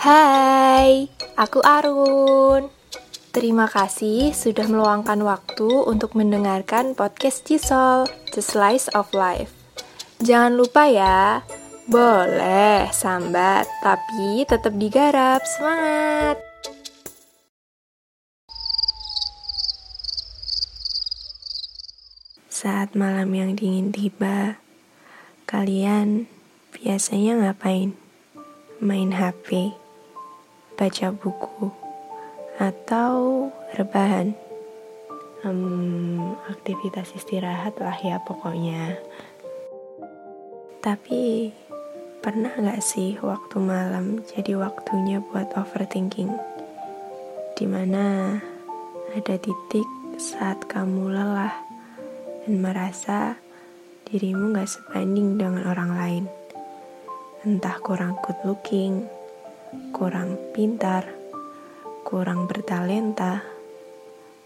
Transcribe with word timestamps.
Hai, 0.00 1.12
aku 1.36 1.60
Arun. 1.60 2.72
Terima 3.36 3.68
kasih 3.68 4.32
sudah 4.32 4.64
meluangkan 4.64 5.20
waktu 5.20 5.68
untuk 5.68 6.16
mendengarkan 6.16 6.96
podcast 6.96 7.44
Cisol, 7.44 8.08
The 8.32 8.40
Slice 8.40 8.88
of 8.96 9.12
Life. 9.12 9.52
Jangan 10.24 10.56
lupa 10.56 10.88
ya, 10.88 11.44
boleh 11.84 12.88
sambat, 12.96 13.68
tapi 13.84 14.48
tetap 14.48 14.72
digarap. 14.80 15.44
Semangat! 15.44 16.40
Saat 22.48 22.96
malam 22.96 23.28
yang 23.36 23.52
dingin 23.52 23.92
tiba, 23.92 24.56
kalian 25.44 26.24
biasanya 26.72 27.44
ngapain? 27.44 27.92
Main 28.80 29.12
HP, 29.12 29.76
baca 30.80 31.12
buku, 31.12 31.68
atau 32.56 33.52
rebahan? 33.76 34.32
Hmm, 35.44 36.40
aktivitas 36.48 37.12
istirahat 37.12 37.76
lah 37.84 37.92
ya 38.00 38.16
pokoknya. 38.24 38.96
Tapi 40.80 41.52
pernah 42.24 42.56
gak 42.56 42.80
sih 42.80 43.20
waktu 43.20 43.60
malam 43.60 44.24
jadi 44.24 44.56
waktunya 44.56 45.20
buat 45.20 45.52
overthinking? 45.52 46.32
Di 47.60 47.68
mana 47.68 48.40
ada 49.12 49.36
titik 49.36 49.88
saat 50.16 50.64
kamu 50.64 51.12
lelah 51.12 51.52
dan 52.48 52.56
merasa 52.56 53.36
dirimu 54.08 54.56
gak 54.56 54.72
sebanding 54.72 55.36
dengan 55.36 55.68
orang 55.68 55.92
lain. 55.92 56.24
Entah 57.44 57.76
kurang 57.84 58.16
good 58.24 58.40
looking, 58.48 59.04
kurang 59.94 60.34
pintar, 60.50 61.06
kurang 62.02 62.50
bertalenta, 62.50 63.42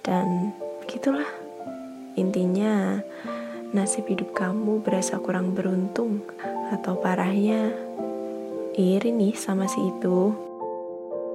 dan 0.05 0.53
begitulah. 0.85 1.29
Intinya, 2.15 3.01
nasib 3.75 4.07
hidup 4.07 4.37
kamu 4.37 4.85
berasa 4.85 5.19
kurang 5.19 5.57
beruntung 5.57 6.23
atau 6.71 6.95
parahnya 7.01 7.75
iri 8.77 9.11
nih 9.11 9.35
sama 9.35 9.67
si 9.67 9.81
itu. 9.81 10.35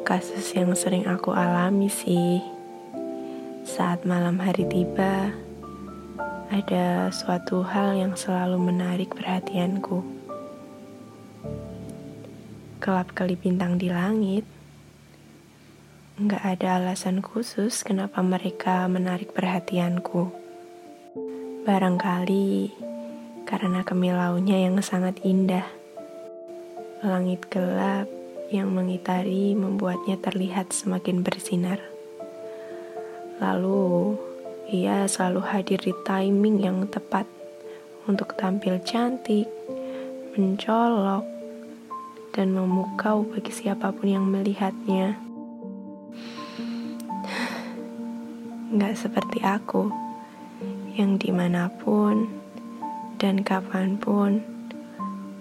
Kasus 0.06 0.56
yang 0.56 0.72
sering 0.78 1.10
aku 1.10 1.36
alami 1.36 1.92
sih. 1.92 2.40
Saat 3.68 4.08
malam 4.08 4.40
hari 4.40 4.66
tiba, 4.66 5.36
ada 6.50 7.14
suatu 7.14 7.62
hal 7.62 7.94
yang 8.00 8.14
selalu 8.18 8.58
menarik 8.58 9.14
perhatianku. 9.14 10.02
Kelap-kelip 12.90 13.46
bintang 13.46 13.78
di 13.78 13.86
langit. 13.86 14.50
Nggak 16.18 16.42
ada 16.42 16.82
alasan 16.82 17.22
khusus 17.22 17.86
kenapa 17.86 18.18
mereka 18.26 18.90
menarik 18.90 19.30
perhatianku. 19.30 20.34
Barangkali 21.70 22.74
karena 23.46 23.86
kemilaunya 23.86 24.66
yang 24.66 24.82
sangat 24.82 25.22
indah. 25.22 25.70
Langit 27.06 27.46
gelap 27.54 28.10
yang 28.50 28.74
mengitari 28.74 29.54
membuatnya 29.54 30.18
terlihat 30.18 30.74
semakin 30.74 31.22
bersinar. 31.22 31.78
Lalu, 33.38 34.18
ia 34.66 35.06
selalu 35.06 35.46
hadir 35.46 35.78
di 35.78 35.94
timing 36.10 36.66
yang 36.66 36.90
tepat 36.90 37.30
untuk 38.10 38.34
tampil 38.34 38.82
cantik, 38.82 39.46
mencolok, 40.34 41.39
dan 42.34 42.54
memukau 42.54 43.26
bagi 43.26 43.52
siapa 43.52 43.92
pun 43.92 44.08
yang 44.08 44.26
melihatnya. 44.26 45.18
Gak 48.70 48.96
seperti 48.96 49.42
aku, 49.42 49.90
yang 50.94 51.18
di 51.18 51.34
mana 51.34 51.68
pun 51.68 52.30
dan 53.18 53.42
kapan 53.42 53.98
pun 53.98 54.40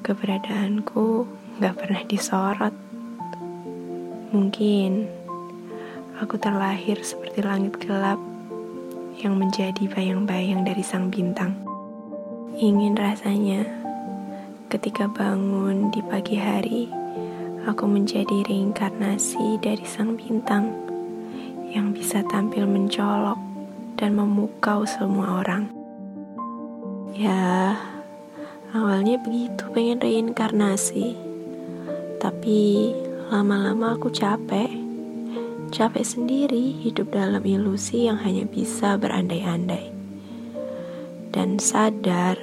keberadaanku 0.02 1.28
gak 1.60 1.76
pernah 1.76 2.02
disorot. 2.08 2.74
Mungkin 4.34 5.06
aku 6.18 6.34
terlahir 6.40 6.98
seperti 7.04 7.44
langit 7.44 7.78
gelap 7.78 8.18
yang 9.18 9.38
menjadi 9.38 9.86
bayang-bayang 9.86 10.66
dari 10.66 10.82
sang 10.82 11.10
bintang. 11.10 11.54
Ingin 12.58 12.98
rasanya 12.98 13.77
ketika 14.68 15.08
bangun 15.08 15.88
di 15.88 16.04
pagi 16.04 16.36
hari, 16.36 16.92
aku 17.64 17.88
menjadi 17.88 18.44
reinkarnasi 18.44 19.56
dari 19.64 19.84
sang 19.88 20.16
bintang 20.20 20.68
yang 21.72 21.96
bisa 21.96 22.20
tampil 22.28 22.68
mencolok 22.68 23.40
dan 23.96 24.12
memukau 24.12 24.84
semua 24.84 25.40
orang. 25.40 25.72
Ya, 27.16 27.80
awalnya 28.76 29.16
begitu 29.24 29.64
pengen 29.72 30.04
reinkarnasi, 30.04 31.16
tapi 32.20 32.92
lama-lama 33.32 33.96
aku 33.96 34.12
capek 34.12 34.88
Capek 35.68 36.00
sendiri 36.00 36.80
hidup 36.80 37.12
dalam 37.12 37.44
ilusi 37.44 38.08
yang 38.08 38.16
hanya 38.24 38.48
bisa 38.48 38.96
berandai-andai. 38.96 39.92
Dan 41.28 41.60
sadar 41.60 42.40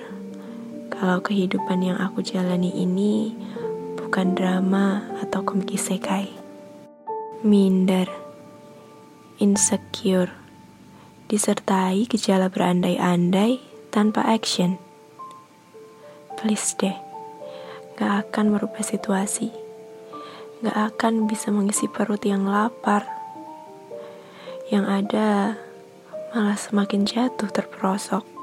kalau 0.96 1.20
kehidupan 1.24 1.84
yang 1.84 1.98
aku 2.00 2.24
jalani 2.24 2.72
ini 2.72 3.36
bukan 4.00 4.36
drama 4.36 5.04
atau 5.24 5.44
komik 5.44 5.76
isekai. 5.76 6.32
Minder, 7.46 8.10
insecure, 9.38 10.34
disertai 11.32 12.08
gejala 12.08 12.50
berandai-andai 12.50 13.60
tanpa 13.92 14.24
action. 14.26 14.82
Please 16.40 16.76
deh, 16.80 16.98
gak 17.96 18.28
akan 18.28 18.56
merubah 18.56 18.84
situasi 18.84 19.66
gak 20.66 20.98
akan 20.98 21.30
bisa 21.30 21.54
mengisi 21.54 21.86
perut 21.86 22.26
yang 22.26 22.50
lapar 22.50 23.06
yang 24.74 24.88
ada 24.90 25.60
malah 26.34 26.58
semakin 26.58 27.06
jatuh 27.06 27.54
terperosok. 27.54 28.35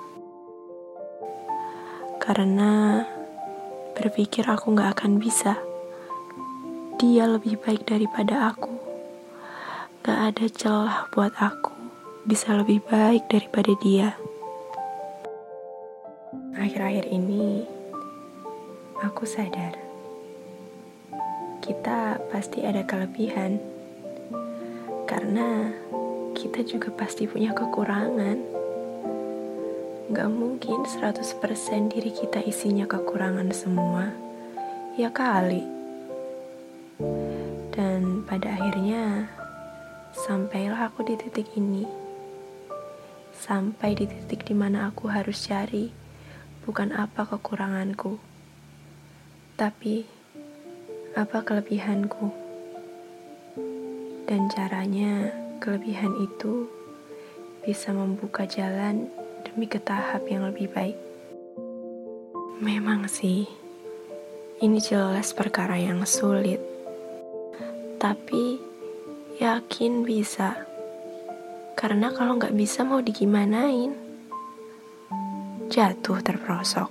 Karena 2.23 3.03
berpikir 3.99 4.47
aku 4.47 4.79
gak 4.79 5.03
akan 5.03 5.19
bisa. 5.19 5.59
Dia 7.03 7.27
lebih 7.27 7.59
baik 7.59 7.91
daripada 7.91 8.55
aku. 8.55 8.71
Gak 10.07 10.19
ada 10.31 10.47
celah 10.47 11.11
buat 11.11 11.35
aku 11.43 11.75
bisa 12.23 12.55
lebih 12.55 12.79
baik 12.87 13.27
daripada 13.27 13.75
dia. 13.83 14.15
Akhir-akhir 16.55 17.11
ini, 17.11 17.67
aku 19.03 19.27
sadar 19.27 19.75
kita 21.63 22.19
pasti 22.35 22.67
ada 22.67 22.83
kelebihan 22.83 23.63
karena 25.07 25.71
kita 26.35 26.67
juga 26.67 26.91
pasti 26.91 27.31
punya 27.31 27.55
kekurangan. 27.55 28.62
Gak 30.11 30.27
mungkin 30.35 30.83
100% 30.83 31.95
diri 31.95 32.11
kita 32.11 32.43
isinya 32.43 32.91
kekurangan 32.91 33.47
semua. 33.55 34.11
Ya 34.99 35.15
kali. 35.15 35.63
Dan 37.71 38.27
pada 38.27 38.51
akhirnya, 38.51 39.31
sampailah 40.11 40.91
aku 40.91 41.07
di 41.07 41.15
titik 41.15 41.55
ini. 41.55 41.87
Sampai 43.31 43.95
di 43.95 44.11
titik 44.11 44.43
di 44.43 44.59
mana 44.59 44.91
aku 44.91 45.07
harus 45.07 45.47
cari 45.47 45.95
bukan 46.67 46.91
apa 46.91 47.23
kekuranganku, 47.23 48.19
tapi 49.55 50.03
apa 51.15 51.47
kelebihanku. 51.47 52.35
Dan 54.27 54.51
caranya 54.51 55.31
kelebihan 55.63 56.19
itu 56.19 56.67
bisa 57.63 57.95
membuka 57.95 58.43
jalan 58.51 59.07
demi 59.53 59.69
ke 59.69 59.77
tahap 59.77 60.25
yang 60.33 60.49
lebih 60.49 60.73
baik. 60.73 60.97
Memang 62.65 63.05
sih, 63.05 63.45
ini 64.65 64.81
jelas 64.81 65.37
perkara 65.37 65.77
yang 65.77 66.09
sulit. 66.09 66.57
Tapi, 68.01 68.57
yakin 69.37 70.09
bisa. 70.09 70.57
Karena 71.77 72.09
kalau 72.17 72.41
nggak 72.41 72.57
bisa 72.57 72.81
mau 72.81 73.05
digimanain? 73.05 73.93
Jatuh 75.69 76.25
terperosok. 76.25 76.89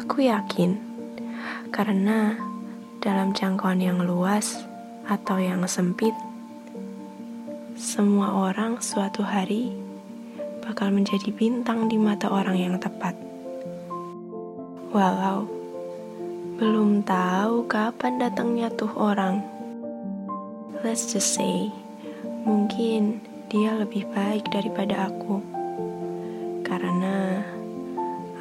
Aku 0.00 0.24
yakin, 0.24 0.80
karena 1.68 2.40
dalam 3.04 3.36
jangkauan 3.36 3.84
yang 3.84 4.00
luas 4.00 4.64
atau 5.04 5.36
yang 5.36 5.60
sempit, 5.68 6.16
semua 7.76 8.48
orang 8.48 8.80
suatu 8.80 9.20
hari 9.20 9.81
bakal 10.62 10.94
menjadi 10.94 11.28
bintang 11.34 11.90
di 11.90 11.98
mata 11.98 12.30
orang 12.30 12.56
yang 12.56 12.76
tepat. 12.78 13.18
Walau 14.94 15.62
Belum 16.62 17.02
tahu 17.02 17.66
kapan 17.66 18.22
datangnya 18.22 18.70
tuh 18.70 18.94
orang. 18.94 19.42
Let's 20.86 21.10
just 21.10 21.34
say, 21.34 21.74
mungkin 22.46 23.18
dia 23.50 23.74
lebih 23.74 24.06
baik 24.14 24.46
daripada 24.52 25.10
aku. 25.10 25.42
Karena 26.62 27.42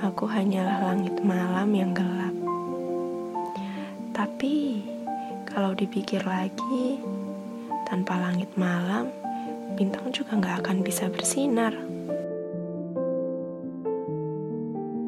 aku 0.06 0.30
hanyalah 0.30 0.94
langit 0.94 1.18
malam 1.26 1.74
yang 1.74 1.98
gelap. 1.98 2.36
Tapi 4.14 4.86
kalau 5.50 5.74
dipikir 5.74 6.22
lagi, 6.22 7.02
tanpa 7.90 8.22
langit 8.22 8.54
malam, 8.54 9.10
bintang 9.74 10.14
juga 10.14 10.38
nggak 10.38 10.62
akan 10.62 10.78
bisa 10.86 11.10
bersinar. 11.10 11.74